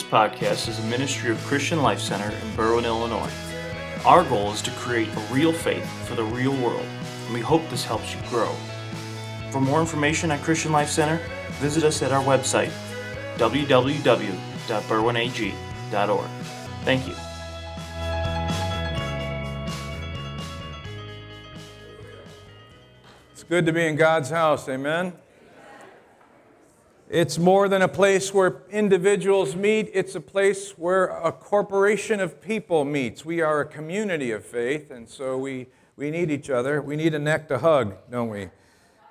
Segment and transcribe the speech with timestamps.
[0.00, 3.30] This podcast is a ministry of Christian Life Center in Berwyn, Illinois.
[4.06, 6.86] Our goal is to create a real faith for the real world,
[7.26, 8.50] and we hope this helps you grow.
[9.50, 11.20] For more information at Christian Life Center,
[11.58, 12.70] visit us at our website,
[13.36, 16.30] www.berwynag.org.
[16.82, 17.14] Thank you.
[23.32, 25.12] It's good to be in God's house, amen?
[27.10, 32.40] It's more than a place where individuals meet, it's a place where a corporation of
[32.40, 33.24] people meets.
[33.24, 36.80] We are a community of faith, and so we, we need each other.
[36.80, 38.50] We need a neck to hug, don't we?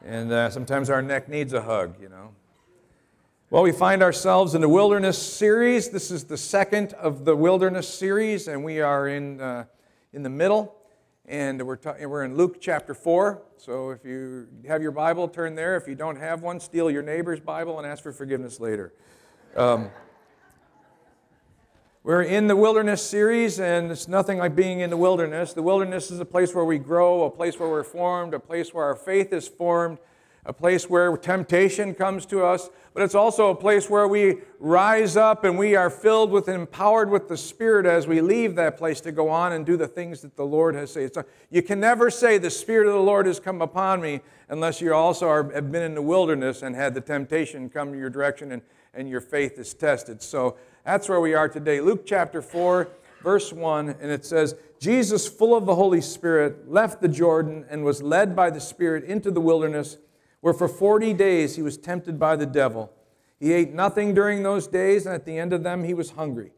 [0.02, 2.30] And uh, sometimes our neck needs a hug, you know.
[3.49, 5.89] Well, we find ourselves in the wilderness series.
[5.89, 9.66] This is the second of the wilderness series, and we are in, uh,
[10.13, 10.73] in the middle.
[11.30, 13.44] And we're, ta- we're in Luke chapter 4.
[13.58, 15.77] So if you have your Bible, turn there.
[15.77, 18.94] If you don't have one, steal your neighbor's Bible and ask for forgiveness later.
[19.55, 19.91] Um,
[22.02, 25.53] we're in the wilderness series, and it's nothing like being in the wilderness.
[25.53, 28.73] The wilderness is a place where we grow, a place where we're formed, a place
[28.73, 30.00] where our faith is formed,
[30.50, 35.16] a place where temptation comes to us, but it's also a place where we rise
[35.16, 38.75] up and we are filled with and empowered with the Spirit as we leave that
[38.75, 41.14] place to go on and do the things that the Lord has said.
[41.14, 44.81] So you can never say, The Spirit of the Lord has come upon me, unless
[44.81, 48.52] you also are, have been in the wilderness and had the temptation come your direction
[48.52, 48.63] and,
[48.95, 50.19] and your faith is tested.
[50.19, 51.80] So that's where we are today.
[51.80, 52.88] Luke chapter 4,
[53.22, 57.84] verse 1, and it says, Jesus, full of the Holy Spirit, left the Jordan and
[57.84, 60.00] was led by the Spirit into the wilderness
[60.42, 62.92] where for 40 days he was tempted by the devil.
[63.40, 66.52] He ate nothing during those days, and at the end of them he was hungry.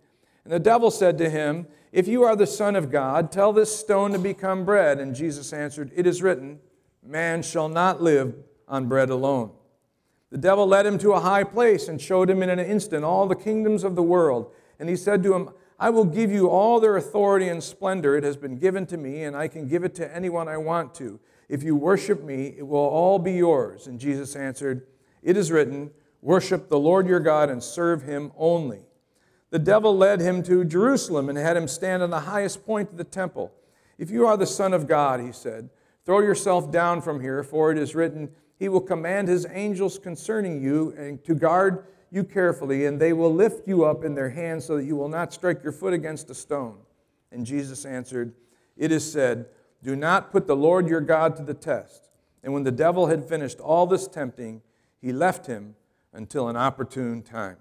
[0.43, 3.75] And the devil said to him, If you are the Son of God, tell this
[3.75, 4.99] stone to become bread.
[4.99, 6.59] And Jesus answered, It is written,
[7.03, 8.35] Man shall not live
[8.67, 9.51] on bread alone.
[10.31, 13.27] The devil led him to a high place and showed him in an instant all
[13.27, 14.51] the kingdoms of the world.
[14.79, 18.15] And he said to him, I will give you all their authority and splendor.
[18.15, 20.95] It has been given to me, and I can give it to anyone I want
[20.95, 21.19] to.
[21.51, 23.87] If you worship me, it will all be yours.
[23.87, 24.87] And Jesus answered,
[25.21, 25.91] It is written,
[26.21, 28.85] Worship the Lord your God and serve him only.
[29.49, 32.97] The devil led him to Jerusalem and had him stand on the highest point of
[32.97, 33.51] the temple.
[33.97, 35.69] If you are the Son of God, he said,
[36.05, 40.61] throw yourself down from here, for it is written, He will command His angels concerning
[40.61, 44.63] you and to guard you carefully, and they will lift you up in their hands
[44.63, 46.77] so that you will not strike your foot against a stone.
[47.29, 48.33] And Jesus answered,
[48.77, 49.47] It is said,
[49.83, 52.09] do not put the Lord your God to the test.
[52.43, 54.61] And when the devil had finished all this tempting,
[54.99, 55.75] he left him
[56.13, 57.57] until an opportune time.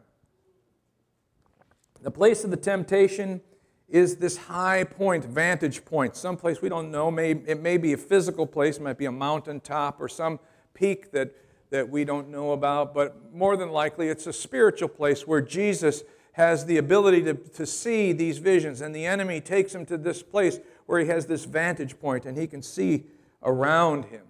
[2.03, 3.41] The place of the temptation
[3.89, 7.15] is this high point, vantage point, someplace we don't know.
[7.19, 10.39] it may be a physical place, it might be a mountaintop or some
[10.75, 11.35] peak that,
[11.71, 16.05] that we don't know about, but more than likely it's a spiritual place where Jesus
[16.33, 20.23] has the ability to, to see these visions, and the enemy takes him to this
[20.23, 20.61] place
[20.91, 23.05] where he has this vantage point and he can see
[23.45, 24.23] around him.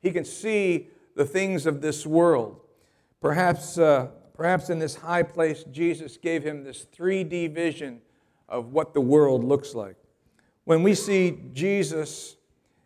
[0.00, 2.58] He can see the things of this world.
[3.20, 8.00] Perhaps, uh, perhaps in this high place, Jesus gave him this 3D vision
[8.48, 9.96] of what the world looks like.
[10.64, 12.36] When we see Jesus,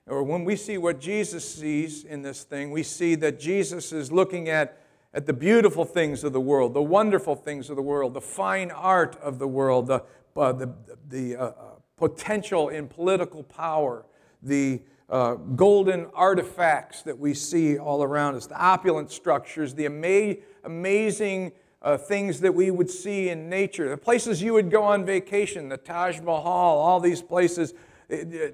[0.09, 4.11] or when we see what Jesus sees in this thing, we see that Jesus is
[4.11, 4.81] looking at,
[5.15, 8.73] at the beautiful things of the world, the wonderful things of the world, the fine
[8.73, 10.03] art of the world, the,
[10.37, 10.75] uh, the,
[11.09, 11.53] the uh,
[12.00, 14.06] potential in political power,
[14.43, 14.81] the
[15.11, 21.53] uh, golden artifacts that we see all around us, the opulent structures, the ama- amazing
[21.83, 25.69] uh, things that we would see in nature, the places you would go on vacation,
[25.69, 27.75] the Taj Mahal, all these places.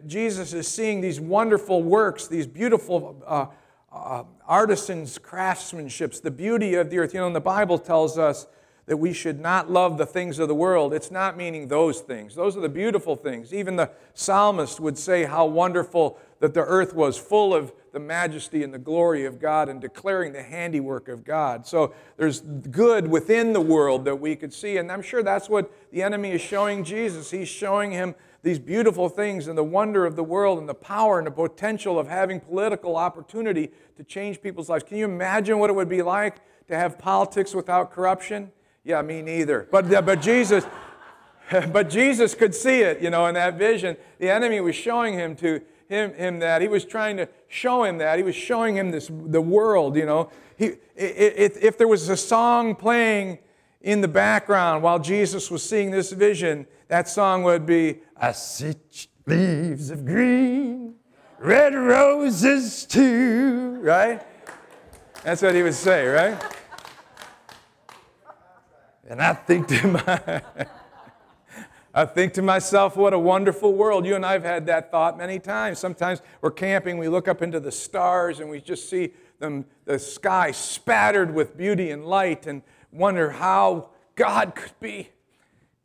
[0.06, 3.46] Jesus is seeing these wonderful works, these beautiful uh,
[3.92, 7.14] uh, artisans' craftsmanships, the beauty of the earth.
[7.14, 8.46] You know, and the Bible tells us
[8.86, 10.94] that we should not love the things of the world.
[10.94, 12.34] It's not meaning those things.
[12.34, 13.52] Those are the beautiful things.
[13.52, 18.62] Even the psalmist would say how wonderful that the earth was full of the majesty
[18.62, 21.66] and the glory of God and declaring the handiwork of God.
[21.66, 24.76] So there's good within the world that we could see.
[24.76, 27.30] And I'm sure that's what the enemy is showing Jesus.
[27.30, 31.18] He's showing him these beautiful things and the wonder of the world and the power
[31.18, 34.84] and the potential of having political opportunity to change people's lives.
[34.84, 36.36] Can you imagine what it would be like
[36.68, 38.52] to have politics without corruption?
[38.86, 39.66] Yeah, me neither.
[39.68, 40.64] But, but Jesus,
[41.72, 43.96] but Jesus could see it, you know, in that vision.
[44.20, 46.62] The enemy was showing him to him, him that.
[46.62, 48.16] He was trying to show him that.
[48.16, 50.30] He was showing him this the world, you know.
[50.56, 53.38] He, if, if there was a song playing
[53.80, 58.74] in the background while Jesus was seeing this vision, that song would be, I see
[59.26, 60.94] leaves of green,
[61.40, 64.22] red roses too, right?
[65.24, 66.40] That's what he would say, right?
[69.08, 70.42] And I think to my,
[71.94, 74.04] I think to myself, what a wonderful world.
[74.04, 75.78] You and I have had that thought many times.
[75.78, 79.98] Sometimes we're camping, we look up into the stars, and we just see them, the
[79.98, 85.10] sky spattered with beauty and light, and wonder how God could be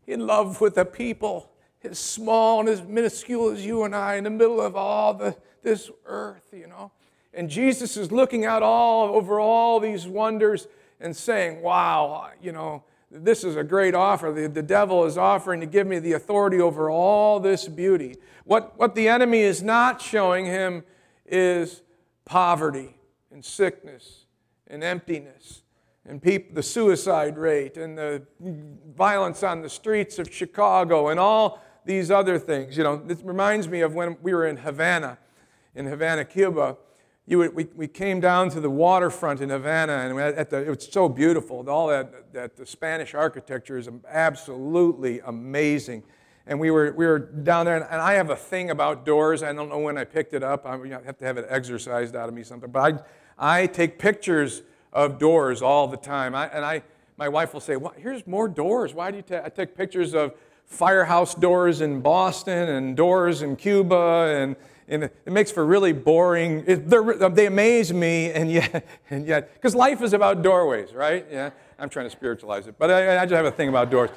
[0.07, 1.51] in love with a people
[1.83, 5.35] as small and as minuscule as you and I in the middle of all the,
[5.61, 6.91] this earth, you know.
[7.33, 10.67] And Jesus is looking out all over all these wonders
[10.99, 14.31] and saying, Wow, you know, this is a great offer.
[14.31, 18.15] The, the devil is offering to give me the authority over all this beauty.
[18.45, 20.83] What, what the enemy is not showing him
[21.25, 21.81] is
[22.25, 22.95] poverty
[23.31, 24.25] and sickness
[24.67, 25.61] and emptiness
[26.05, 28.23] and the suicide rate and the
[28.95, 32.77] violence on the streets of Chicago and all these other things.
[32.77, 35.17] You know, this reminds me of when we were in Havana,
[35.75, 36.77] in Havana, Cuba.
[37.27, 40.69] You would, we, we came down to the waterfront in Havana, and at the, it
[40.69, 41.69] was so beautiful.
[41.69, 46.03] All that, that the Spanish architecture is absolutely amazing.
[46.47, 49.43] And we were, we were down there, and I have a thing about doors.
[49.43, 50.65] I don't know when I picked it up.
[50.65, 50.75] I
[51.05, 52.71] have to have it exercised out of me something.
[52.71, 53.05] But
[53.37, 56.33] I, I take pictures of doors all the time.
[56.33, 56.81] I, and I,
[57.17, 58.95] my wife will say, well, here's more doors.
[58.95, 59.43] Why do you take?
[59.43, 60.33] I take pictures of
[60.65, 64.55] firehouse doors in Boston and doors in Cuba, and,
[64.91, 66.63] and it makes for really boring.
[66.67, 66.89] It,
[67.35, 71.25] they amaze me, and yet, and yet, because life is about doorways, right?
[71.31, 74.09] Yeah, I'm trying to spiritualize it, but I, I just have a thing about doors.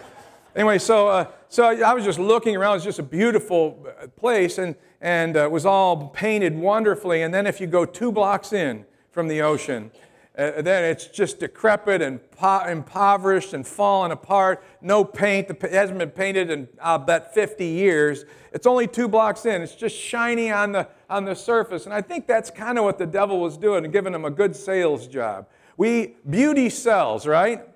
[0.56, 2.76] Anyway, so, uh, so I was just looking around.
[2.76, 7.22] It's just a beautiful uh, place, and, and uh, it was all painted wonderfully.
[7.22, 9.90] And then if you go two blocks in from the ocean,
[10.36, 14.64] uh, then it's just decrepit and po- impoverished and fallen apart.
[14.80, 15.48] No paint.
[15.48, 18.24] It hasn't been painted in, I'll bet, 50 years.
[18.52, 19.62] It's only two blocks in.
[19.62, 21.84] It's just shiny on the, on the surface.
[21.84, 24.56] And I think that's kind of what the devil was doing, giving him a good
[24.56, 25.46] sales job.
[25.76, 27.68] We, beauty sells, right?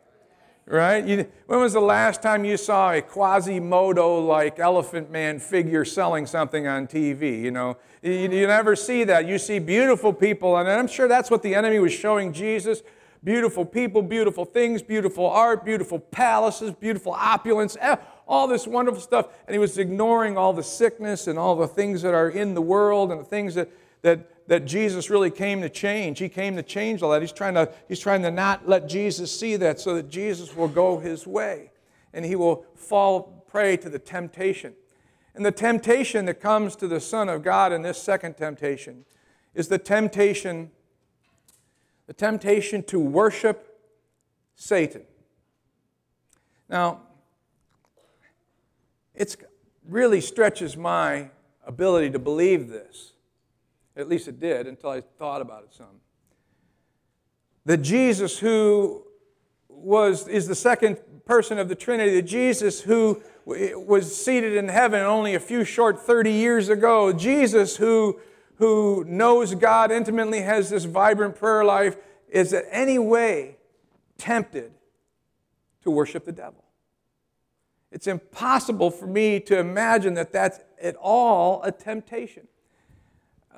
[0.68, 1.04] Right?
[1.04, 6.26] You, when was the last time you saw a Quasimodo like Elephant Man figure selling
[6.26, 7.40] something on TV?
[7.40, 9.26] You know, you, you never see that.
[9.26, 12.82] You see beautiful people, and I'm sure that's what the enemy was showing Jesus
[13.24, 19.28] beautiful people, beautiful things, beautiful art, beautiful palaces, beautiful opulence, eh, all this wonderful stuff.
[19.46, 22.62] And he was ignoring all the sickness and all the things that are in the
[22.62, 23.70] world and the things that,
[24.02, 26.18] that, that Jesus really came to change.
[26.18, 27.20] He came to change all that.
[27.20, 30.68] He's trying to, he's trying to not let Jesus see that so that Jesus will
[30.68, 31.70] go his way
[32.14, 34.72] and he will fall prey to the temptation.
[35.34, 39.04] And the temptation that comes to the Son of God in this second temptation
[39.54, 40.70] is the temptation,
[42.06, 43.78] the temptation to worship
[44.56, 45.02] Satan.
[46.70, 47.02] Now,
[49.14, 49.36] it
[49.86, 51.28] really stretches my
[51.66, 53.12] ability to believe this.
[53.98, 56.00] At least it did until I thought about it some.
[57.66, 59.02] The Jesus who
[59.68, 65.00] was, is the second person of the Trinity, the Jesus who was seated in heaven
[65.00, 68.20] only a few short 30 years ago, Jesus who,
[68.54, 71.96] who knows God intimately, has this vibrant prayer life,
[72.28, 73.56] is in any way
[74.16, 74.72] tempted
[75.82, 76.64] to worship the devil.
[77.90, 82.46] It's impossible for me to imagine that that's at all a temptation.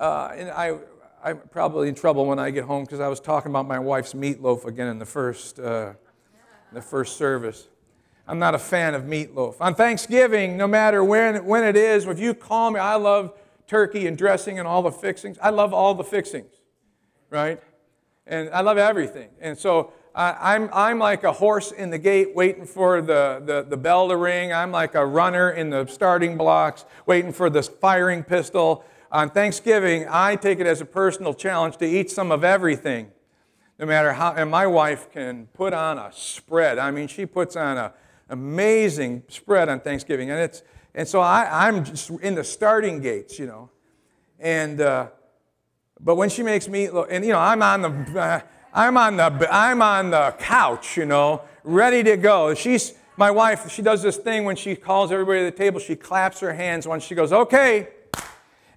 [0.01, 0.79] Uh, and I,
[1.23, 4.13] I'm probably in trouble when I get home because I was talking about my wife's
[4.13, 5.93] meatloaf again in the first, uh,
[6.73, 7.67] the first service.
[8.27, 9.57] I'm not a fan of meatloaf.
[9.61, 14.07] On Thanksgiving, no matter when, when it is, if you call me, I love turkey
[14.07, 15.37] and dressing and all the fixings.
[15.39, 16.51] I love all the fixings,
[17.29, 17.61] right?
[18.25, 19.29] And I love everything.
[19.39, 23.67] And so I, I'm, I'm like a horse in the gate waiting for the, the,
[23.69, 24.51] the bell to ring.
[24.51, 30.05] I'm like a runner in the starting blocks waiting for the firing pistol on Thanksgiving,
[30.09, 33.11] I take it as a personal challenge to eat some of everything,
[33.77, 34.33] no matter how.
[34.33, 36.79] And my wife can put on a spread.
[36.79, 37.91] I mean, she puts on an
[38.29, 40.63] amazing spread on Thanksgiving, and it's
[40.95, 43.69] and so I, I'm just in the starting gates, you know,
[44.39, 45.07] and uh,
[45.99, 48.43] but when she makes meatloaf, and you know, I'm on the.
[48.73, 52.53] I'm on the I'm on the couch, you know, ready to go.
[52.53, 53.69] She's my wife.
[53.69, 55.81] She does this thing when she calls everybody to the table.
[55.81, 57.89] She claps her hands once she goes, "Okay,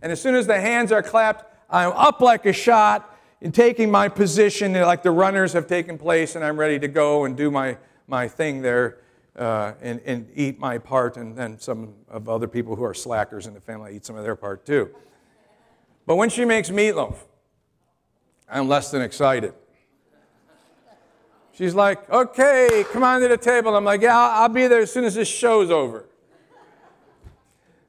[0.04, 3.90] and as soon as the hands are clapped, I'm up like a shot and taking
[3.90, 7.50] my position like the runners have taken place, and I'm ready to go and do
[7.50, 8.98] my, my thing there
[9.34, 11.16] uh, and, and eat my part.
[11.16, 14.24] And then some of other people who are slackers in the family eat some of
[14.24, 14.90] their part too.
[16.04, 17.16] But when she makes meatloaf,
[18.46, 19.54] I'm less than excited.
[21.52, 23.74] She's like, okay, come on to the table.
[23.74, 26.04] I'm like, yeah, I'll, I'll be there as soon as this show's over.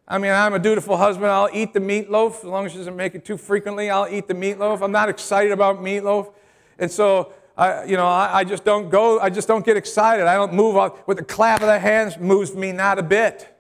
[0.08, 1.28] I mean, I'm a dutiful husband.
[1.28, 3.90] I'll eat the meatloaf as long as she doesn't make it too frequently.
[3.90, 4.82] I'll eat the meatloaf.
[4.82, 6.32] I'm not excited about meatloaf.
[6.78, 10.28] And so I, you know, I, I just don't go, I just don't get excited.
[10.28, 13.52] I don't move up with the clap of the hands moves me not a bit.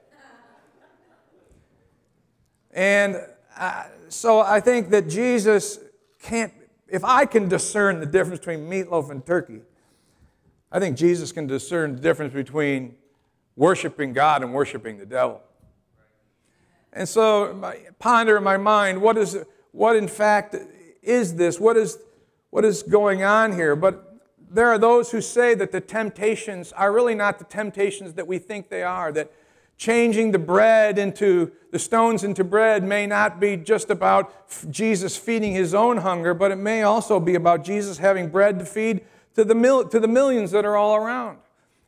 [2.71, 3.17] And
[3.57, 5.79] uh, so I think that Jesus
[6.21, 6.53] can't,
[6.87, 9.61] if I can discern the difference between meatloaf and turkey,
[10.71, 12.95] I think Jesus can discern the difference between
[13.55, 15.41] worshiping God and worshiping the devil.
[16.95, 19.37] And so I ponder in my mind what is
[19.71, 20.55] what in fact
[21.03, 21.59] is this?
[21.59, 21.99] What is
[22.49, 23.75] what is going on here?
[23.75, 24.15] But
[24.49, 28.39] there are those who say that the temptations are really not the temptations that we
[28.39, 29.31] think they are, that
[29.77, 34.31] changing the bread into the stones into bread may not be just about
[34.71, 38.65] Jesus feeding his own hunger, but it may also be about Jesus having bread to
[38.65, 39.01] feed
[39.35, 41.39] to the, mil- to the millions that are all around.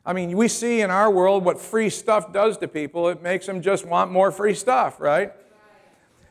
[0.08, 3.10] I mean, we see in our world what free stuff does to people.
[3.10, 5.34] It makes them just want more free stuff, right?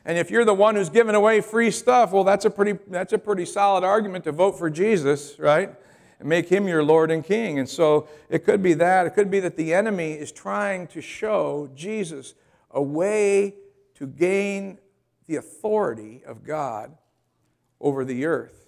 [0.03, 3.13] And if you're the one who's giving away free stuff, well, that's a pretty, that's
[3.13, 5.75] a pretty solid argument to vote for Jesus, right?
[6.19, 7.59] And make him your Lord and King.
[7.59, 9.05] And so it could be that.
[9.05, 12.33] It could be that the enemy is trying to show Jesus
[12.71, 13.53] a way
[13.93, 14.79] to gain
[15.27, 16.97] the authority of God
[17.79, 18.65] over the earth.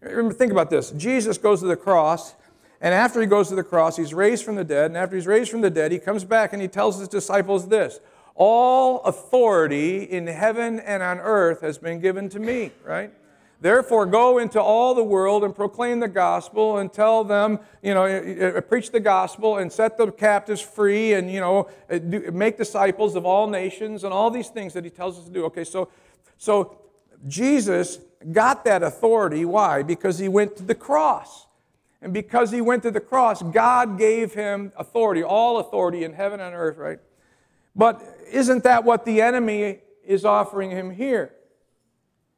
[0.00, 0.90] Remember, think about this.
[0.90, 2.34] Jesus goes to the cross.
[2.82, 4.86] And after he goes to the cross, he's raised from the dead.
[4.86, 7.68] And after he's raised from the dead, he comes back and he tells his disciples
[7.68, 8.00] this
[8.34, 13.12] All authority in heaven and on earth has been given to me, right?
[13.60, 18.02] Therefore, go into all the world and proclaim the gospel and tell them, you know,
[18.02, 22.00] eh, eh, preach the gospel and set the captives free and, you know, eh,
[22.32, 25.44] make disciples of all nations and all these things that he tells us to do.
[25.44, 25.88] Okay, so,
[26.38, 26.76] so
[27.28, 28.00] Jesus
[28.32, 29.44] got that authority.
[29.44, 29.84] Why?
[29.84, 31.46] Because he went to the cross.
[32.02, 36.40] And because he went to the cross, God gave him authority, all authority in heaven
[36.40, 36.98] and earth, right?
[37.76, 41.32] But isn't that what the enemy is offering him here?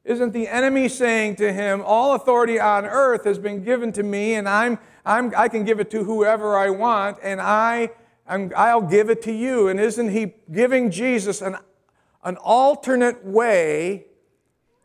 [0.04, 4.35] Isn't the enemy saying to him, All authority on earth has been given to me,
[4.35, 7.88] and I'm, I'm, I can give it to whoever I want, and I,
[8.26, 9.68] I'm, I'll give it to you?
[9.68, 11.56] And isn't he giving Jesus an,
[12.23, 14.09] an alternate way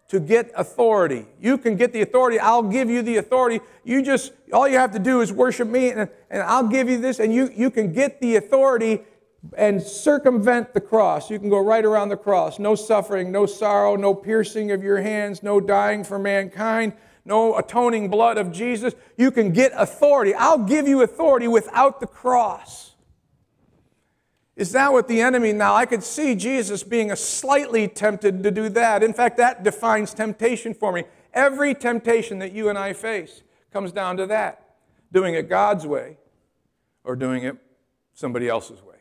[0.09, 1.25] to get authority.
[1.39, 2.39] You can get the authority.
[2.39, 3.61] I'll give you the authority.
[3.83, 6.99] You just, all you have to do is worship me, and, and I'll give you
[6.99, 9.01] this, and you, you can get the authority
[9.55, 11.29] and circumvent the cross.
[11.29, 12.59] You can go right around the cross.
[12.59, 18.09] No suffering, no sorrow, no piercing of your hands, no dying for mankind, no atoning
[18.09, 18.95] blood of Jesus.
[19.15, 20.33] You can get authority.
[20.33, 22.88] I'll give you authority without the cross.
[24.59, 25.73] Is that what the enemy now?
[25.73, 29.01] I could see Jesus being a slightly tempted to do that.
[29.03, 31.05] In fact, that defines temptation for me.
[31.33, 34.75] Every temptation that you and I face comes down to that
[35.13, 36.17] doing it God's way
[37.05, 37.55] or doing it
[38.13, 38.97] somebody else's way.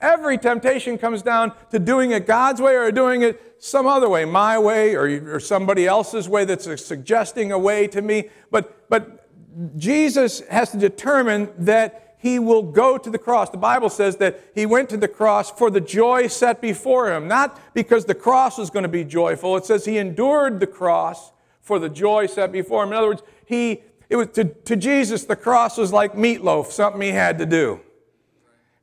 [0.00, 4.24] Every temptation comes down to doing it God's way or doing it some other way,
[4.24, 8.30] my way or, or somebody else's way that's suggesting a way to me.
[8.52, 9.28] But, but
[9.76, 13.50] Jesus has to determine that he will go to the cross.
[13.50, 17.28] The Bible says that he went to the cross for the joy set before him,
[17.28, 19.56] not because the cross was going to be joyful.
[19.56, 22.90] It says he endured the cross for the joy set before him.
[22.90, 27.00] In other words, he it was to, to Jesus, the cross was like meatloaf, something
[27.00, 27.80] he had to do.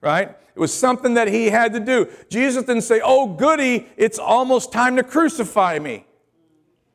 [0.01, 0.29] Right?
[0.29, 2.07] It was something that he had to do.
[2.29, 6.04] Jesus didn't say, Oh, goody, it's almost time to crucify me.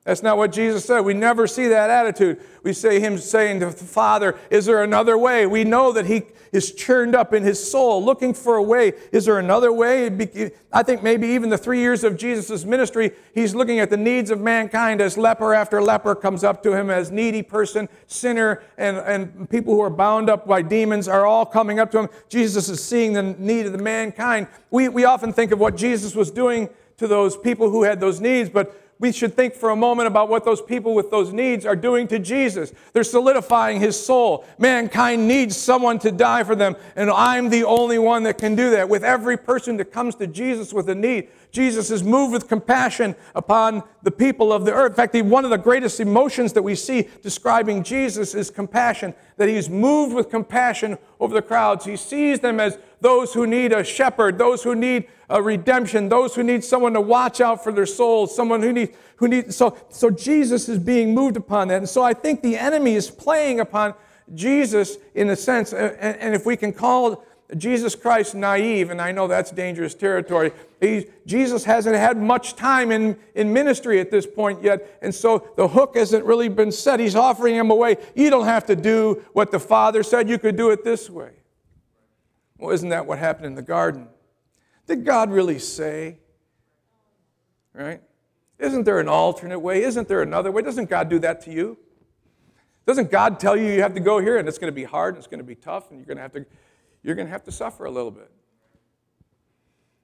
[0.04, 1.00] That's not what Jesus said.
[1.00, 2.40] We never see that attitude.
[2.62, 5.46] We say him saying to the Father, Is there another way?
[5.46, 8.94] We know that he is churned up in his soul, looking for a way.
[9.12, 10.50] Is there another way?
[10.72, 14.30] I think maybe even the three years of Jesus' ministry, he's looking at the needs
[14.30, 18.96] of mankind as leper after leper comes up to him, as needy person, sinner, and,
[18.96, 22.08] and people who are bound up by demons are all coming up to him.
[22.28, 24.48] Jesus is seeing the need of the mankind.
[24.70, 28.20] We, we often think of what Jesus was doing to those people who had those
[28.20, 31.64] needs, but we should think for a moment about what those people with those needs
[31.64, 32.72] are doing to Jesus.
[32.92, 34.44] They're solidifying his soul.
[34.58, 38.70] Mankind needs someone to die for them, and I'm the only one that can do
[38.70, 38.90] that.
[38.90, 43.16] With every person that comes to Jesus with a need, Jesus is moved with compassion
[43.34, 44.92] upon the people of the earth.
[44.92, 49.48] In fact, one of the greatest emotions that we see describing Jesus is compassion, that
[49.48, 51.86] he's moved with compassion over the crowds.
[51.86, 56.34] He sees them as those who need a shepherd, those who need a redemption, those
[56.34, 59.76] who need someone to watch out for their souls, someone who needs, who needs, so,
[59.88, 61.78] so Jesus is being moved upon that.
[61.78, 63.94] And so I think the enemy is playing upon
[64.34, 67.24] Jesus in a sense, and, and if we can call
[67.56, 70.52] Jesus Christ naive, and I know that's dangerous territory.
[70.80, 75.48] He, Jesus hasn't had much time in, in ministry at this point yet, and so
[75.56, 77.00] the hook hasn't really been set.
[77.00, 77.96] He's offering him a way.
[78.14, 81.30] You don't have to do what the Father said, you could do it this way.
[82.60, 84.06] Well, isn't that what happened in the garden?
[84.86, 86.18] Did God really say?
[87.72, 88.02] Right?
[88.58, 89.82] Isn't there an alternate way?
[89.82, 90.60] Isn't there another way?
[90.60, 91.78] Doesn't God do that to you?
[92.86, 95.14] Doesn't God tell you you have to go here and it's going to be hard
[95.14, 96.44] and it's going to be tough and you're going to have to,
[97.02, 98.30] you're going to, have to suffer a little bit?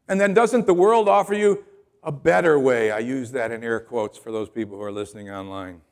[0.08, 1.62] And then doesn't the world offer you
[2.02, 2.90] a better way?
[2.90, 5.82] I use that in air quotes for those people who are listening online.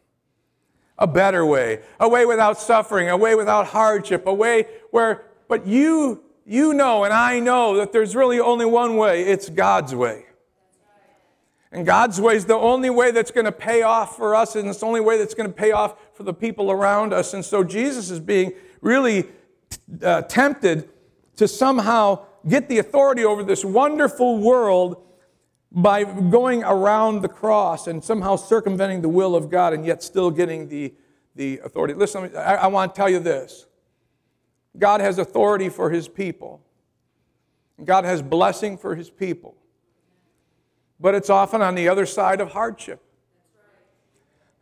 [0.97, 5.67] A better way, a way without suffering, a way without hardship, a way where, but
[5.67, 10.27] you, you know and I know that there's really only one way it's God's way.
[11.75, 14.69] And God's way is the only way that's going to pay off for us, and
[14.69, 17.35] it's the only way that's going to pay off for the people around us.
[17.35, 19.27] And so Jesus is being really
[20.01, 20.89] uh, tempted
[21.35, 25.03] to somehow get the authority over this wonderful world
[25.73, 30.31] by going around the cross and somehow circumventing the will of God and yet still
[30.31, 30.95] getting the,
[31.35, 31.95] the authority.
[31.95, 33.67] Listen, I, I want to tell you this
[34.79, 36.61] God has authority for his people,
[37.85, 39.57] God has blessing for his people,
[41.01, 43.01] but it's often on the other side of hardship.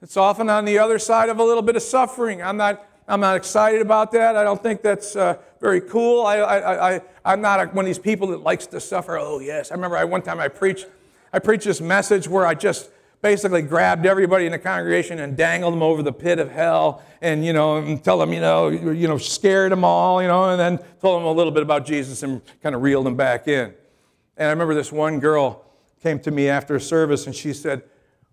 [0.02, 2.42] It's often on the other side of a little bit of suffering.
[2.42, 4.34] I'm not, I'm not excited about that.
[4.34, 6.26] I don't think that's uh, very cool.
[6.26, 9.16] I, I, I, I'm not one of these people that likes to suffer.
[9.16, 9.70] Oh, yes.
[9.70, 10.88] I remember I, one time I preached,
[11.32, 12.90] I preached this message where I just
[13.22, 17.46] basically grabbed everybody in the congregation and dangled them over the pit of hell and,
[17.46, 20.60] you know, and tell them, you know, you know, scared them all, you know, and
[20.60, 23.72] then told them a little bit about Jesus and kind of reeled them back in.
[24.36, 25.64] And I remember this one girl
[26.02, 27.84] came to me after a service and she said,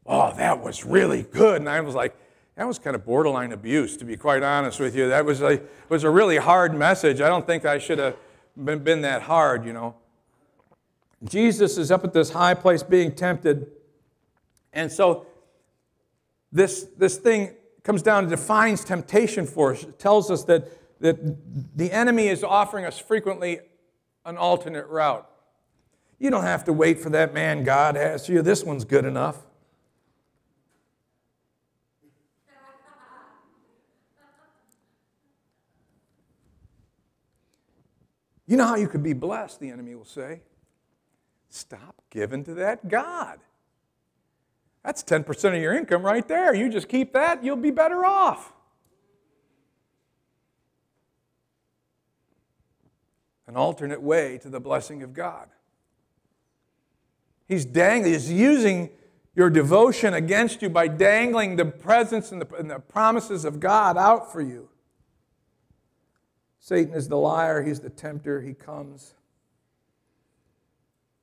[0.08, 1.58] oh, that was really good.
[1.58, 2.16] And I was like,
[2.56, 5.08] that was kind of borderline abuse, to be quite honest with you.
[5.08, 7.22] That was a, was a really hard message.
[7.22, 8.18] I don't think I should have
[8.58, 9.96] been, been that hard, you know.
[11.24, 13.68] Jesus is up at this high place being tempted.
[14.74, 15.26] And so
[16.52, 19.84] this, this thing comes down and defines temptation for us.
[19.84, 20.68] It tells us that,
[21.02, 23.60] that the enemy is offering us frequently
[24.26, 25.28] an alternate route.
[26.20, 28.42] You don't have to wait for that man God has you.
[28.42, 29.38] This one's good enough.
[38.46, 40.42] You know how you could be blessed, the enemy will say.
[41.50, 43.38] Stop giving to that God.
[44.84, 46.54] That's 10% of your income right there.
[46.54, 48.54] You just keep that, you'll be better off.
[53.48, 55.50] An alternate way to the blessing of God.
[57.48, 58.90] He's dangling, he's using
[59.36, 63.98] your devotion against you by dangling the presence and the, and the promises of God
[63.98, 64.70] out for you.
[66.60, 69.14] Satan is the liar, he's the tempter, he comes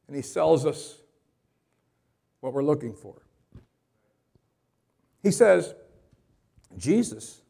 [0.07, 0.99] and he sells us
[2.40, 3.26] what we're looking for.
[5.27, 5.75] He says,
[6.77, 7.41] Jesus,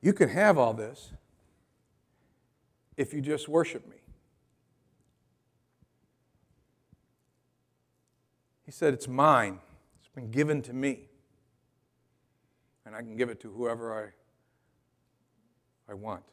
[0.00, 1.12] you can have all this
[2.96, 3.94] if you just worship me.
[8.66, 9.60] He said, It's mine.
[10.00, 11.02] It's been given to me.
[12.84, 13.96] And I can give it to whoever
[15.88, 16.24] I I want.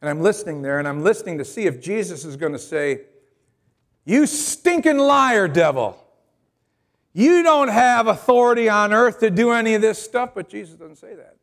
[0.00, 3.02] And I'm listening there and I'm listening to see if Jesus is going to say,
[4.06, 6.04] You stinking liar, devil.
[7.16, 10.96] You don't have authority on earth to do any of this stuff, but Jesus doesn't
[10.96, 11.36] say that.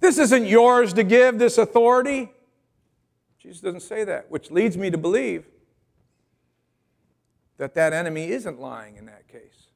[0.00, 2.30] This isn't yours to give, this authority.
[3.38, 5.46] Jesus doesn't say that, which leads me to believe
[7.56, 9.66] that that enemy isn't lying in that case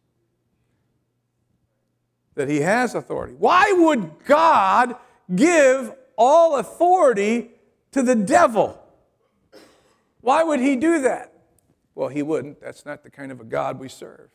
[2.35, 3.35] that he has authority.
[3.39, 4.97] Why would God
[5.35, 7.53] give all authority
[7.93, 8.79] to the devil?
[10.21, 11.30] Why would he do that?
[12.01, 12.63] Well, he wouldn't.
[12.63, 14.31] That's not the kind of a God we serve.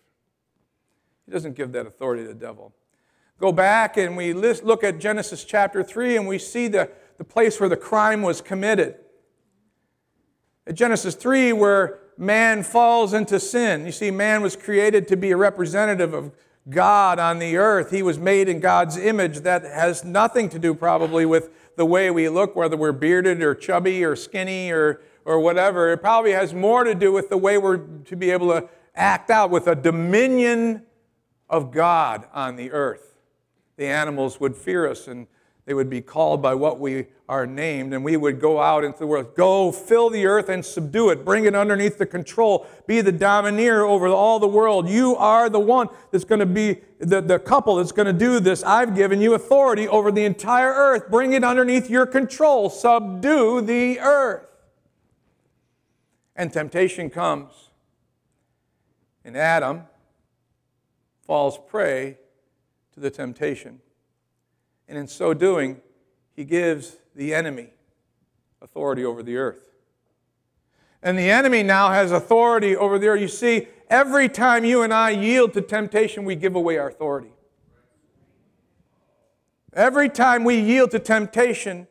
[1.25, 2.75] He doesn't give that authority to the devil.
[3.39, 7.60] Go back and we look at Genesis chapter 3 and we see the, the place
[7.60, 8.97] where the crime was committed.
[10.67, 13.88] At Genesis 3, where man falls into sin.
[13.88, 16.34] You see, man was created to be a representative of
[16.69, 17.89] God on the earth.
[17.89, 19.39] He was made in God's image.
[19.39, 23.56] That has nothing to do probably with the way we look, whether we're bearded or
[23.56, 25.92] chubby or skinny or, or whatever.
[25.92, 29.30] It probably has more to do with the way we're to be able to act
[29.30, 30.84] out with a dominion
[31.50, 33.18] of God on the earth.
[33.78, 35.28] The animals would fear us and
[35.66, 39.00] they would be called by what we are named, and we would go out into
[39.00, 39.34] the world.
[39.36, 41.26] Go fill the earth and subdue it.
[41.26, 42.68] Bring it underneath the control.
[42.86, 44.88] Be the domineer over all the world.
[44.88, 48.40] You are the one that's going to be the, the couple that's going to do
[48.40, 48.62] this.
[48.64, 51.10] I've given you authority over the entire earth.
[51.10, 52.70] Bring it underneath your control.
[52.70, 54.46] Subdue the earth.
[56.36, 57.69] And temptation comes.
[59.24, 59.84] And Adam
[61.26, 62.17] falls prey
[62.93, 63.80] to the temptation.
[64.88, 65.82] And in so doing,
[66.36, 67.69] he gives the enemy
[68.62, 69.71] authority over the earth.
[71.02, 73.21] And the enemy now has authority over the earth.
[73.21, 77.32] You see, every time you and I yield to temptation, we give away our authority.
[79.74, 81.88] Every time we yield to temptation,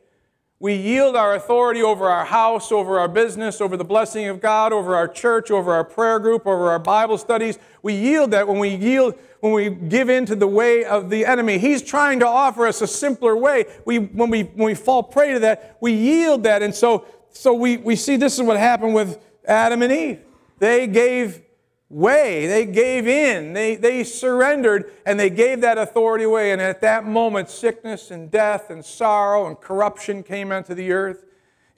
[0.65, 4.73] we yield our authority over our house, over our business, over the blessing of God,
[4.73, 7.59] over our church, over our prayer group, over our Bible studies.
[7.83, 11.23] We yield that when we yield, when we give in to the way of the
[11.23, 11.59] enemy.
[11.59, 13.65] He's trying to offer us a simpler way.
[13.85, 16.63] We, when, we, when we fall prey to that, we yield that.
[16.63, 20.21] And so, so we, we see this is what happened with Adam and Eve.
[20.57, 21.43] They gave
[21.89, 22.47] way.
[22.47, 23.53] They gave in.
[23.53, 26.51] They, they surrendered and they gave that authority away.
[26.51, 31.25] And at that moment, sickness and death and sorrow and corruption came into the earth.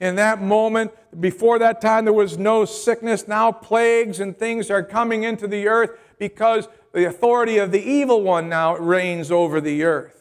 [0.00, 3.26] In that moment, before that time, there was no sickness.
[3.26, 8.22] Now, plagues and things are coming into the earth because the authority of the evil
[8.22, 10.17] one now reigns over the earth.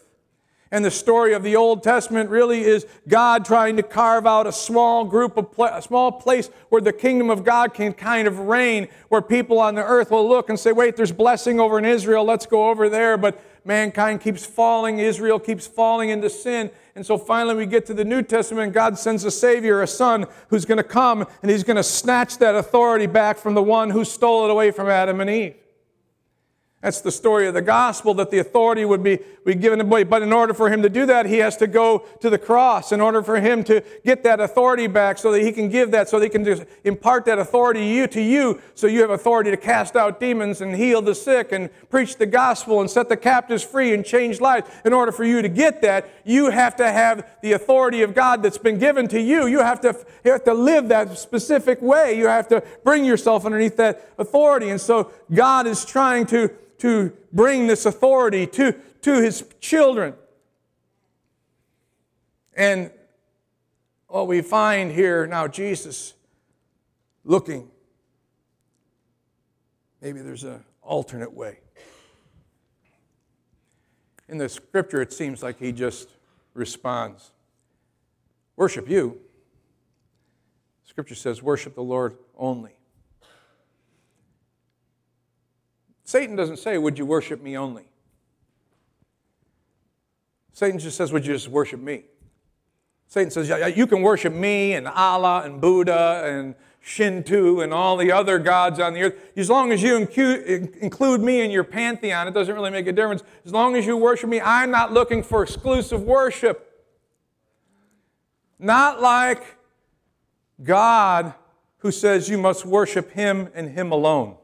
[0.72, 4.52] And the story of the Old Testament really is God trying to carve out a
[4.52, 8.90] small group of a small place where the kingdom of God can kind of reign,
[9.10, 12.26] where people on the earth will look and say, "Wait, there's blessing over in Israel.
[12.26, 16.72] Let's go over there." But mankind keeps falling, Israel keeps falling into sin.
[16.96, 20.26] And so finally we get to the New Testament, God sends a Savior, a Son,
[20.48, 23.92] who's going to come and he's going to snatch that authority back from the one
[23.92, 25.56] who stole it away from Adam and Eve.
[26.82, 30.04] That's the story of the gospel that the authority would be, be given away.
[30.04, 32.92] But in order for him to do that, he has to go to the cross.
[32.92, 36.08] In order for him to get that authority back so that he can give that,
[36.08, 39.10] so that he can just impart that authority to you, to you, so you have
[39.10, 43.10] authority to cast out demons and heal the sick and preach the gospel and set
[43.10, 44.70] the captives free and change lives.
[44.86, 48.44] In order for you to get that, you have to have the authority of God
[48.44, 49.48] that's been given to you.
[49.48, 52.16] You have to, you have to live that specific way.
[52.16, 54.70] You have to bring yourself underneath that authority.
[54.70, 60.14] And so God is trying to to bring this authority to, to his children.
[62.56, 62.92] And
[64.08, 66.14] what we find here now, Jesus
[67.24, 67.70] looking.
[70.02, 71.60] Maybe there's an alternate way.
[74.30, 76.10] In the scripture, it seems like he just
[76.54, 77.32] responds
[78.56, 79.20] Worship you.
[80.84, 82.77] Scripture says, Worship the Lord only.
[86.08, 87.84] Satan doesn't say, Would you worship me only?
[90.54, 92.06] Satan just says, Would you just worship me?
[93.08, 97.98] Satan says, yeah, You can worship me and Allah and Buddha and Shinto and all
[97.98, 99.16] the other gods on the earth.
[99.36, 103.24] As long as you include me in your pantheon, it doesn't really make a difference.
[103.46, 106.86] As long as you worship me, I'm not looking for exclusive worship.
[108.58, 109.44] Not like
[110.64, 111.34] God
[111.80, 114.38] who says you must worship him and him alone.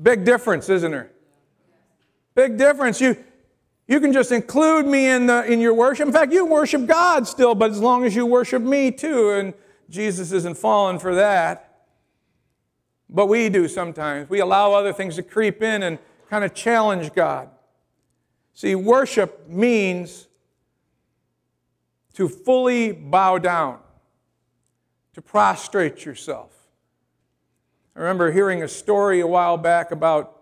[0.00, 1.10] Big difference, isn't there?
[2.34, 3.00] Big difference.
[3.00, 3.16] You,
[3.86, 6.06] you can just include me in, the, in your worship.
[6.06, 9.54] In fact, you worship God still, but as long as you worship me too, and
[9.90, 11.64] Jesus isn't falling for that.
[13.10, 14.28] But we do sometimes.
[14.28, 17.48] We allow other things to creep in and kind of challenge God.
[18.52, 20.28] See, worship means
[22.14, 23.78] to fully bow down,
[25.14, 26.57] to prostrate yourself.
[27.98, 30.40] I remember hearing a story a while back about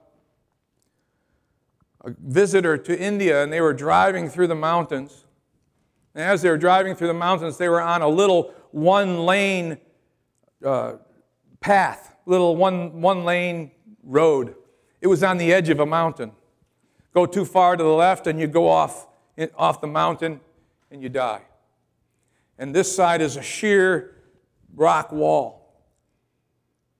[2.04, 5.24] a visitor to India, and they were driving through the mountains.
[6.14, 9.78] And as they were driving through the mountains, they were on a little one lane
[10.62, 10.96] uh,
[11.60, 13.70] path, little one, one lane
[14.04, 14.54] road.
[15.00, 16.32] It was on the edge of a mountain.
[17.14, 19.06] Go too far to the left, and you go off,
[19.56, 20.40] off the mountain
[20.90, 21.40] and you die.
[22.58, 24.14] And this side is a sheer
[24.74, 25.55] rock wall.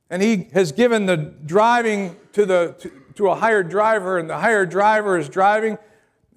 [0.08, 4.38] And he has given the driving to, the, to, to a hired driver, and the
[4.38, 5.78] hired driver is driving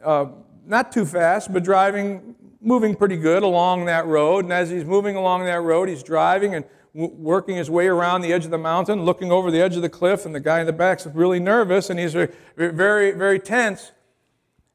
[0.03, 0.27] uh,
[0.65, 4.45] not too fast, but driving, moving pretty good along that road.
[4.45, 8.21] And as he's moving along that road, he's driving and w- working his way around
[8.21, 10.59] the edge of the mountain, looking over the edge of the cliff, and the guy
[10.59, 13.91] in the back's really nervous and he's very, very, very tense.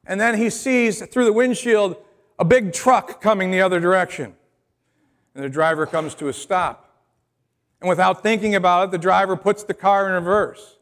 [0.05, 1.97] And then he sees through the windshield
[2.37, 4.35] a big truck coming the other direction.
[5.33, 6.84] And the driver comes to a stop.
[7.81, 10.77] And without thinking about it, the driver puts the car in reverse.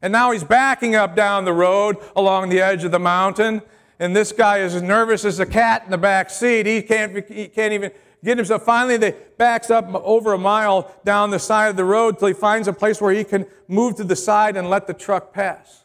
[0.00, 3.62] And now he's backing up down the road along the edge of the mountain.
[3.98, 6.66] And this guy is as nervous as a cat in the back seat.
[6.66, 7.92] He can't, he can't even
[8.24, 8.64] get himself.
[8.64, 12.34] Finally, they backs up over a mile down the side of the road till he
[12.34, 15.84] finds a place where he can move to the side and let the truck pass.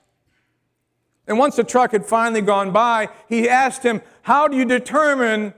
[1.27, 5.53] And once the truck had finally gone by, he asked him, How do you determine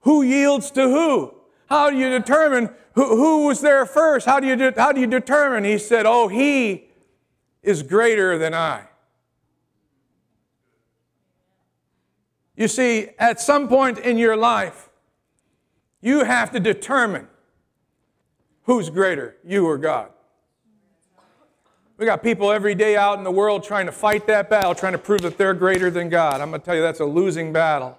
[0.00, 1.34] who yields to who?
[1.66, 4.26] How do you determine who, who was there first?
[4.26, 5.64] How do, you de- how do you determine?
[5.64, 6.88] He said, Oh, he
[7.62, 8.84] is greater than I.
[12.56, 14.90] You see, at some point in your life,
[16.00, 17.28] you have to determine
[18.64, 20.10] who's greater, you or God.
[21.96, 24.92] We got people every day out in the world trying to fight that battle, trying
[24.92, 26.40] to prove that they're greater than God.
[26.40, 27.96] I'm going to tell you that's a losing battle.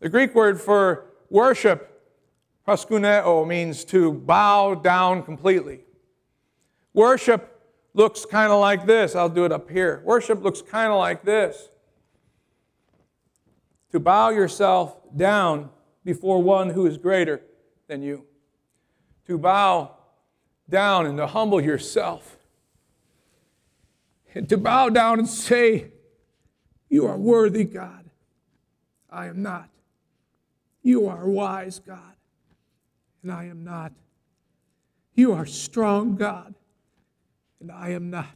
[0.00, 1.97] The Greek word for worship,
[2.68, 5.80] proskuneo, means to bow down completely.
[6.92, 7.62] Worship
[7.94, 9.14] looks kind of like this.
[9.14, 10.02] I'll do it up here.
[10.04, 11.70] Worship looks kind of like this.
[13.92, 15.70] To bow yourself down
[16.04, 17.40] before one who is greater
[17.86, 18.26] than you.
[19.28, 19.94] To bow
[20.68, 22.36] down and to humble yourself.
[24.34, 25.92] And to bow down and say,
[26.90, 28.10] You are worthy, God.
[29.10, 29.70] I am not.
[30.82, 32.17] You are wise, God,
[33.28, 33.92] and I am not.
[35.14, 36.54] You are strong, God,
[37.60, 38.34] and I am not.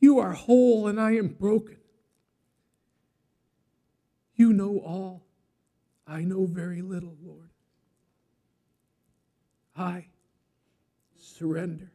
[0.00, 1.76] You are whole, and I am broken.
[4.36, 5.26] You know all.
[6.06, 7.50] I know very little, Lord.
[9.76, 10.06] I
[11.20, 11.92] surrender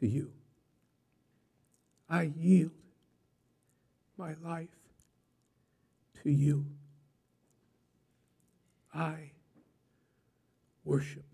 [0.00, 0.32] to you.
[2.08, 2.72] I yield
[4.18, 4.68] my life
[6.24, 6.66] to you.
[8.92, 9.29] I
[10.84, 11.24] worship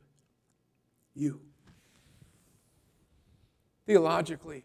[1.14, 1.40] you.
[3.86, 4.64] Theologically,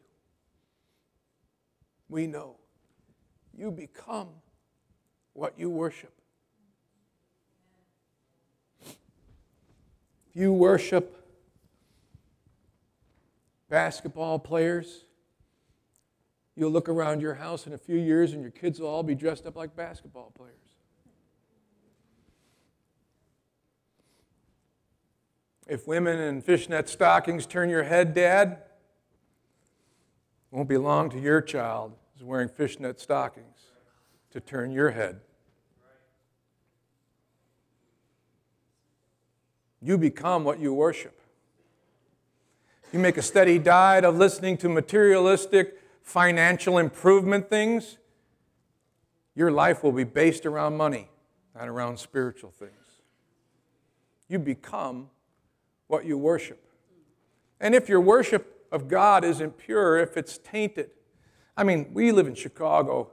[2.09, 2.57] we know
[3.55, 4.29] you become
[5.33, 6.13] what you worship.
[8.85, 11.17] If you worship
[13.69, 15.05] basketball players,
[16.55, 19.15] you'll look around your house in a few years and your kids will all be
[19.15, 20.60] dressed up like basketball players.
[25.71, 28.57] If women in fishnet stockings turn your head, Dad,
[30.51, 33.55] it won't be long to your child is wearing fishnet stockings
[34.31, 35.21] to turn your head.
[39.81, 41.17] You become what you worship.
[42.91, 47.97] You make a steady diet of listening to materialistic financial improvement things,
[49.35, 51.07] your life will be based around money,
[51.55, 52.73] not around spiritual things.
[54.27, 55.09] You become
[55.91, 56.63] what you worship.
[57.59, 60.89] And if your worship of God isn't pure, if it's tainted,
[61.57, 63.11] I mean, we live in Chicago.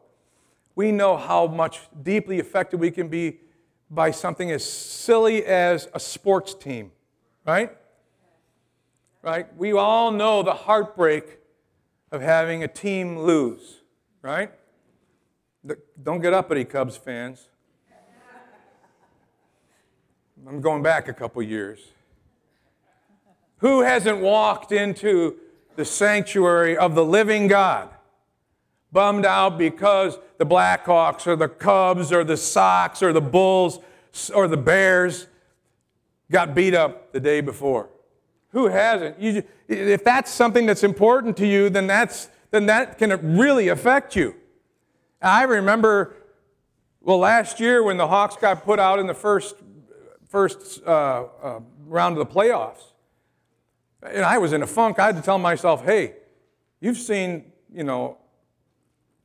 [0.76, 3.40] We know how much deeply affected we can be
[3.90, 6.92] by something as silly as a sports team,
[7.44, 7.76] right?
[9.22, 9.54] Right?
[9.56, 11.38] We all know the heartbreak
[12.12, 13.80] of having a team lose,
[14.22, 14.52] right?
[16.00, 17.48] Don't get uppity, Cubs fans.
[20.46, 21.80] I'm going back a couple years.
[23.58, 25.36] Who hasn't walked into
[25.76, 27.90] the sanctuary of the living God
[28.90, 33.80] bummed out because the Blackhawks or the Cubs or the Sox or the Bulls
[34.34, 35.26] or the Bears
[36.30, 37.88] got beat up the day before?
[38.50, 39.20] Who hasn't?
[39.20, 44.16] You, if that's something that's important to you, then, that's, then that can really affect
[44.16, 44.34] you.
[45.20, 46.16] I remember,
[47.00, 49.56] well, last year when the Hawks got put out in the first,
[50.28, 52.92] first uh, uh, round of the playoffs,
[54.02, 54.98] and I was in a funk.
[54.98, 56.14] I had to tell myself, hey,
[56.80, 58.18] you've seen, you know,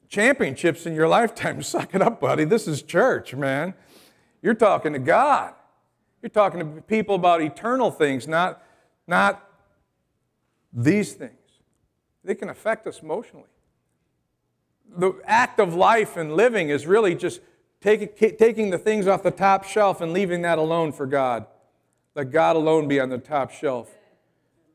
[0.10, 1.62] championships in your lifetime.
[1.64, 2.46] Suck it up, buddy.
[2.46, 3.74] This is church, man.
[4.42, 5.54] You're talking to God.
[6.22, 8.64] You're talking to people about eternal things, not,
[9.08, 9.44] not
[10.72, 11.32] these things.
[12.24, 13.50] They can affect us emotionally.
[14.96, 17.42] The act of life and living is really just
[17.82, 21.46] take, taking the things off the top shelf and leaving that alone for God.
[22.16, 23.90] Let God alone be on the top shelf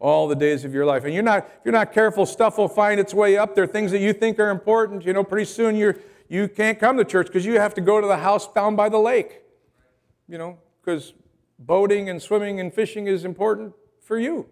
[0.01, 1.05] all the days of your life.
[1.05, 3.91] And you're not, if you're not careful, stuff will find its way up there, things
[3.91, 5.05] that you think are important.
[5.05, 5.97] You know, pretty soon you're,
[6.29, 8.89] you can't come to church because you have to go to the house down by
[8.89, 9.43] the lake.
[10.29, 11.15] You know, because
[11.59, 14.47] boating and swimming and fishing is important for you.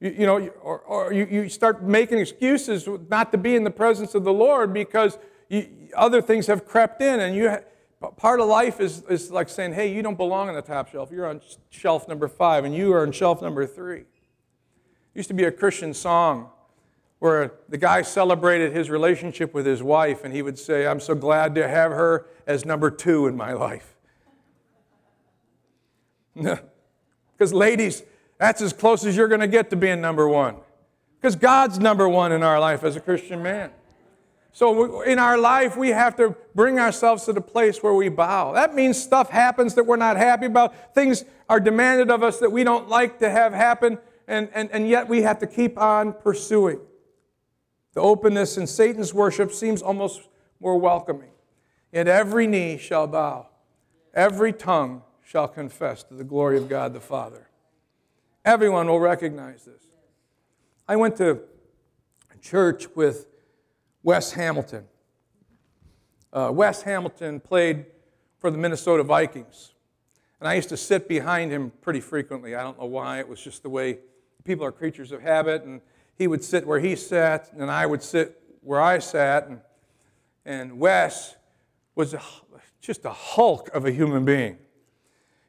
[0.00, 3.70] You, you know, or, or you, you start making excuses not to be in the
[3.70, 5.18] presence of the Lord because
[5.48, 7.56] you, other things have crept in and you
[8.18, 11.10] part of life is, is like saying, hey, you don't belong on the top shelf.
[11.10, 14.04] You're on shelf number five and you are on shelf number three
[15.16, 16.50] used to be a Christian song
[17.20, 21.14] where the guy celebrated his relationship with his wife and he would say, I'm so
[21.14, 23.94] glad to have her as number two in my life.
[27.38, 28.02] Because, ladies,
[28.38, 30.56] that's as close as you're going to get to being number one.
[31.20, 33.70] Because God's number one in our life as a Christian man.
[34.52, 38.52] So, in our life, we have to bring ourselves to the place where we bow.
[38.54, 40.94] That means stuff happens that we're not happy about.
[40.94, 43.98] Things are demanded of us that we don't like to have happen
[44.28, 46.80] and, and, and yet we have to keep on pursuing.
[47.94, 50.28] The openness in Satan's worship seems almost
[50.60, 51.30] more welcoming.
[51.92, 53.48] Yet every knee shall bow,
[54.14, 57.48] every tongue shall confess to the glory of God the Father.
[58.44, 59.82] Everyone will recognize this.
[60.86, 61.40] I went to
[62.46, 63.26] church with
[64.04, 64.84] Wes Hamilton.
[66.32, 67.86] Uh, Wes Hamilton played
[68.38, 69.72] for the Minnesota Vikings.
[70.38, 72.54] And I used to sit behind him pretty frequently.
[72.54, 73.18] I don't know why.
[73.18, 73.98] It was just the way
[74.46, 75.64] people are creatures of habit.
[75.64, 75.80] And
[76.16, 79.48] he would sit where he sat, and I would sit where I sat.
[79.48, 79.60] And,
[80.44, 81.36] and Wes
[81.94, 82.14] was
[82.80, 84.58] just a hulk of a human being.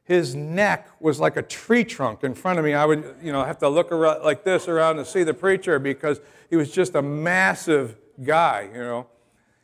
[0.03, 2.73] His neck was like a tree trunk in front of me.
[2.73, 5.79] I would, you know, have to look around like this around to see the preacher
[5.79, 9.07] because he was just a massive guy, you know.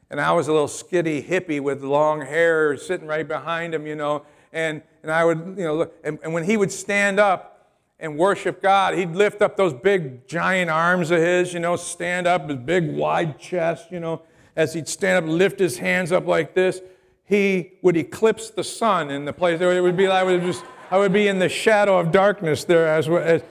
[0.09, 3.95] And I was a little skitty hippie with long hair sitting right behind him, you
[3.95, 4.25] know.
[4.51, 7.52] And, and I would, you know, look, and, and when he would stand up
[7.99, 12.27] and worship God, he'd lift up those big giant arms of his, you know, stand
[12.27, 14.21] up, his big wide chest, you know,
[14.55, 16.81] as he'd stand up lift his hands up like this,
[17.25, 19.59] he would eclipse the sun in the place.
[19.61, 22.65] It would be, like I would just, I would be in the shadow of darkness
[22.65, 23.41] there as, as,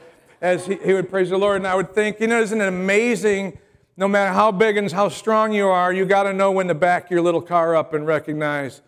[0.41, 1.57] as he, he would praise the Lord.
[1.57, 3.59] And I would think, you know, isn't it amazing
[3.97, 6.75] no matter how big and how strong you are, you got to know when to
[6.75, 8.81] back your little car up and recognize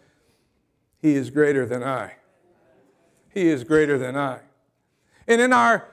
[1.00, 2.14] He is greater than I.
[3.32, 4.40] He is greater than I.
[5.26, 5.86] And in our,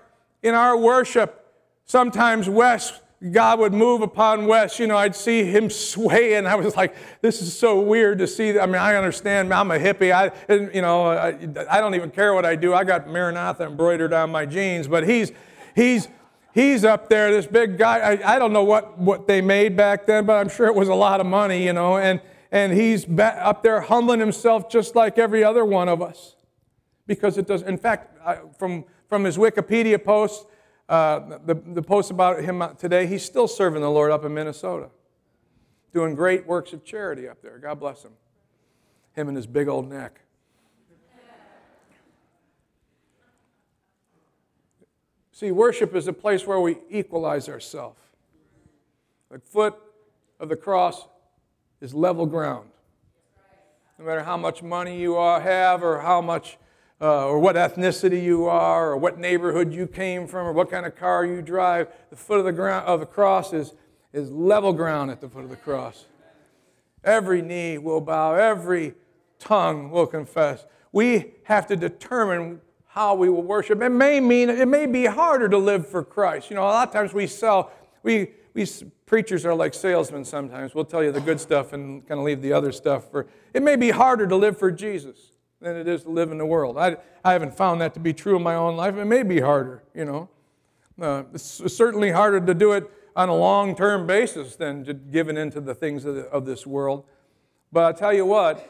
[0.44, 1.46] in our worship,
[1.86, 4.80] sometimes Wes, God would move upon Wes.
[4.80, 8.28] You know, I'd see him sway, and I was like, this is so weird to
[8.28, 8.58] see.
[8.60, 9.54] I mean, I understand.
[9.54, 10.12] I'm a hippie.
[10.12, 10.32] I,
[10.74, 11.38] you know, I,
[11.70, 12.74] I don't even care what I do.
[12.74, 15.32] I got Maranatha embroidered on my jeans, but he's,
[15.76, 16.08] he's,
[16.54, 18.00] he's up there, this big guy.
[18.00, 20.89] I, I, don't know what, what they made back then, but I'm sure it was
[20.89, 21.98] a lot of money, you know.
[21.98, 26.36] And, and he's up there humbling himself just like every other one of us.
[27.06, 28.17] Because it does, in fact,
[28.58, 30.45] from, from his Wikipedia post,
[30.88, 34.88] uh, the, the post about him today, he's still serving the Lord up in Minnesota,
[35.91, 37.58] doing great works of charity up there.
[37.58, 38.13] God bless him.
[39.12, 40.21] Him and his big old neck.
[45.34, 48.00] See, worship is a place where we equalize ourselves.
[49.30, 49.76] The foot
[50.39, 51.06] of the cross
[51.82, 52.69] is level ground.
[54.00, 56.58] No matter how much money you have, or how much,
[57.01, 60.85] uh, or what ethnicity you are, or what neighborhood you came from, or what kind
[60.85, 63.73] of car you drive, the foot of the, ground, of the cross is,
[64.13, 66.05] is level ground at the foot of the cross.
[67.03, 68.93] Every knee will bow, every
[69.39, 70.65] tongue will confess.
[70.91, 73.81] We have to determine how we will worship.
[73.81, 76.49] It may mean it may be harder to live for Christ.
[76.49, 77.71] You know, a lot of times we sell,
[78.03, 78.67] we we
[79.05, 80.75] preachers are like salesmen sometimes.
[80.75, 83.63] We'll tell you the good stuff and kind of leave the other stuff for it
[83.63, 85.31] may be harder to live for Jesus
[85.62, 86.78] than it is to live in the world.
[86.78, 88.95] I, I haven't found that to be true in my own life.
[88.95, 90.30] It may be harder, you know.
[91.00, 95.38] Uh, it's certainly harder to do it on a long term basis than to giving
[95.38, 97.06] into the things of, the, of this world.
[97.71, 98.69] But I'll tell you what,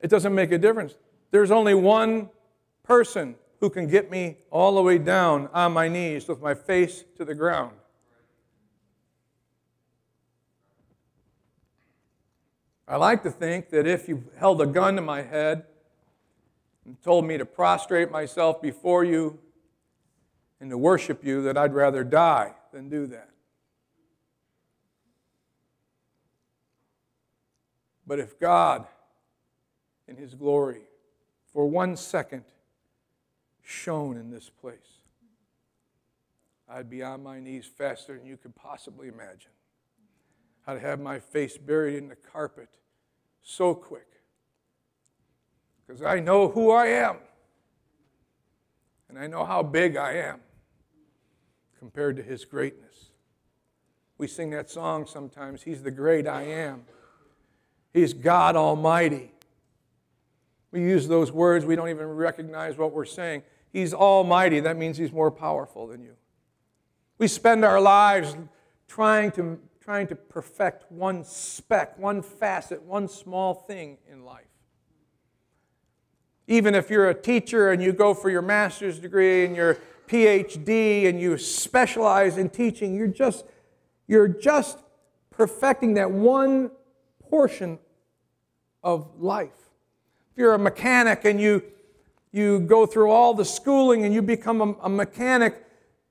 [0.00, 0.94] it doesn't make a difference.
[1.30, 2.30] There's only one
[2.82, 7.04] person who can get me all the way down on my knees with my face
[7.16, 7.72] to the ground.
[12.86, 15.64] I like to think that if you held a gun to my head
[16.88, 19.38] and told me to prostrate myself before you
[20.58, 23.28] and to worship you, that I'd rather die than do that.
[28.06, 28.86] But if God,
[30.06, 30.80] in His glory,
[31.52, 32.44] for one second,
[33.62, 34.78] shone in this place.
[36.70, 39.50] I'd be on my knees faster than you could possibly imagine.
[40.66, 42.70] I'd have my face buried in the carpet
[43.42, 44.17] so quick
[45.88, 47.16] because I know who I am
[49.08, 50.40] and I know how big I am
[51.78, 53.06] compared to His greatness.
[54.18, 56.84] We sing that song sometimes He's the great I am,
[57.94, 59.32] He's God Almighty.
[60.70, 63.42] We use those words, we don't even recognize what we're saying.
[63.72, 64.60] He's almighty.
[64.60, 66.14] That means he's more powerful than you.
[67.16, 68.36] We spend our lives
[68.86, 74.47] trying to, trying to perfect one speck, one facet, one small thing in life.
[76.48, 79.78] Even if you're a teacher and you go for your master's degree and your
[80.08, 83.44] PhD and you specialize in teaching, you're just,
[84.08, 84.78] you're just
[85.30, 86.72] perfecting that one
[87.30, 87.78] portion
[88.82, 89.70] of life.
[90.32, 91.62] If you're a mechanic and you
[92.32, 95.64] you go through all the schooling and you become a, a mechanic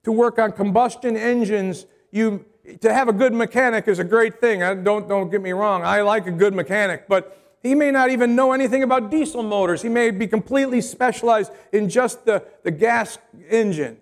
[0.03, 1.85] to work on combustion engines.
[2.11, 2.45] You,
[2.81, 4.63] to have a good mechanic is a great thing.
[4.63, 5.83] I, don't, don't get me wrong.
[5.83, 9.81] I like a good mechanic, but he may not even know anything about diesel motors.
[9.81, 13.17] He may be completely specialized in just the, the gas
[13.49, 13.97] engine.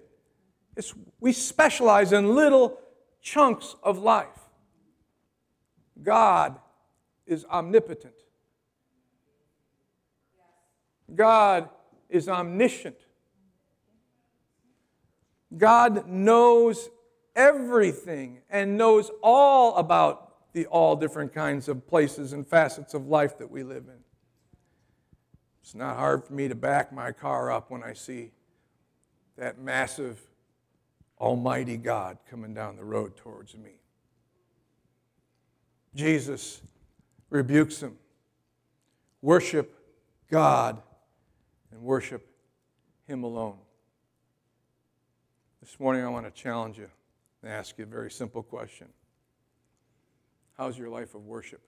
[0.78, 2.80] It's, we specialize in little
[3.22, 4.28] chunks of life.
[6.04, 6.60] God
[7.26, 8.14] is omnipotent.
[11.14, 11.70] God
[12.10, 12.98] is omniscient.
[15.58, 16.90] God knows
[17.36, 20.25] everything and knows all about
[20.56, 24.00] the all different kinds of places and facets of life that we live in.
[25.62, 28.32] It's not hard for me to back my car up when I see
[29.38, 30.18] that massive,
[31.20, 33.72] almighty God coming down the road towards me.
[35.94, 36.62] Jesus
[37.30, 37.98] rebukes him.
[39.22, 39.78] Worship
[40.32, 40.82] God
[41.72, 42.26] and worship
[43.08, 43.58] Him alone.
[45.62, 46.90] This morning, I want to challenge you
[47.42, 48.88] and ask you a very simple question
[50.58, 51.62] How's your life of worship?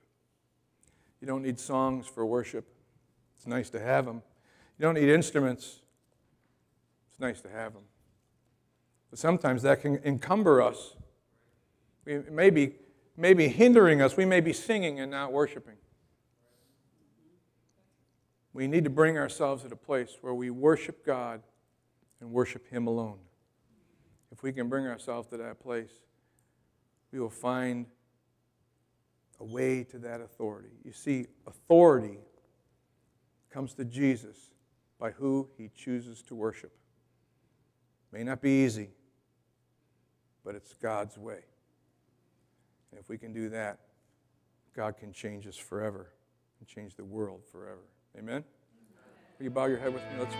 [1.19, 2.67] You don't need songs for worship,
[3.35, 4.21] it's nice to have them.
[4.77, 5.81] You don't need instruments,
[7.09, 7.83] it's nice to have them.
[9.09, 10.95] But sometimes that can encumber us.
[12.05, 12.75] It may be,
[13.15, 14.15] may be hindering us.
[14.15, 15.75] We may be singing and not worshiping.
[18.53, 21.41] We need to bring ourselves at a place where we worship God
[22.19, 23.19] and worship Him alone.
[24.31, 25.91] If we can bring ourselves to that place,
[27.11, 27.85] we will find
[29.39, 30.69] a way to that authority.
[30.83, 32.19] You see, authority
[33.51, 34.35] comes to Jesus
[34.99, 36.71] by who he chooses to worship.
[38.11, 38.89] May not be easy,
[40.43, 41.39] but it's God's way.
[42.91, 43.79] And if we can do that,
[44.75, 46.13] God can change us forever
[46.59, 47.83] and change the world forever.
[48.17, 48.43] Amen?
[49.37, 50.09] Will you bow your head with me?
[50.19, 50.33] Let's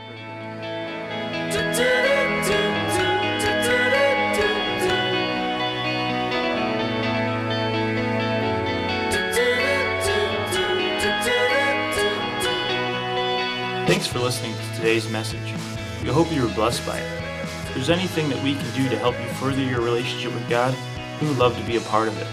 [13.98, 15.56] Thanks for listening to today's message.
[16.04, 17.24] We hope you were blessed by it.
[17.42, 20.78] If there's anything that we can do to help you further your relationship with God,
[21.20, 22.28] we would love to be a part of it.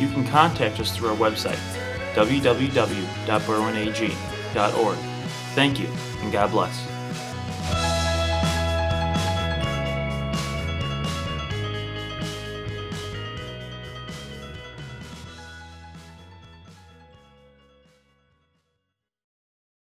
[0.00, 1.58] You can contact us through our website,
[2.14, 4.98] www.berwinag.org.
[5.54, 5.88] Thank you,
[6.22, 6.99] and God bless.